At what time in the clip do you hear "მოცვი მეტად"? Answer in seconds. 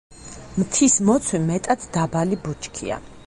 1.09-1.87